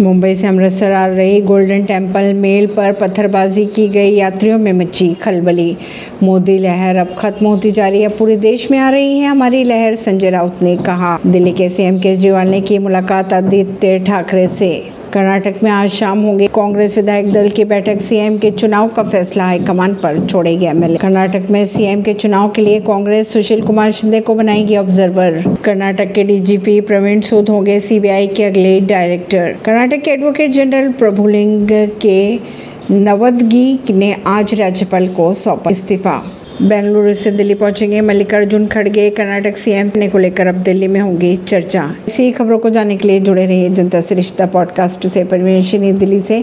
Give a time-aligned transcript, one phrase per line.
[0.00, 5.14] मुंबई से अमृतसर आ रही golden temple mail पर पत्थरबाजी की गई, यात्रियों में मची
[5.14, 5.76] खलबली।
[6.22, 9.64] मोदी लहर अब खत्म होती जा रही है, पूरे देश में आ रही है हमारी
[9.64, 14.95] लहर, संजय राउत ने कहा। दिल्ली के सीएम केजरीवाल ने की मुलाकात आदित्य ठाकरे से।
[15.16, 19.44] कर्नाटक में आज शाम होगी कांग्रेस विधायक दल की बैठक, सीएम के चुनाव का फैसला
[19.44, 24.20] हाईकमान पर छोड़ेगी एमएलए। कर्नाटक में सीएम के चुनाव के लिए कांग्रेस सुशील कुमार शिंदे
[24.20, 30.10] को बनाएगी ऑब्जर्वर। कर्नाटक के डीजीपी प्रवीण सूद होंगे सीबीआई के अगले डायरेक्टर। कर्नाटक के
[30.10, 31.68] एडवोकेट जनरल प्रभुलिंग
[32.02, 32.38] के
[32.90, 36.22] नवदगी ने आज राज्यपाल को सौंपा इस्तीफा।
[36.62, 41.36] बेंगलुरु से दिल्ली पहुँचेंगे, मल्लिकार्जुन खड़गे, कर्नाटक सीएम ने को लेकर अब दिल्ली में होंगी
[41.36, 45.98] चर्चा। इसी खबरों को जानने के लिए जुड़े रहिए जनता से रिश्ता पॉडकास्ट से, परवीन
[45.98, 46.34] दिल्ली से।